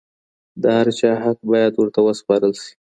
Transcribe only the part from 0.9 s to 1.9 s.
چا حق بايد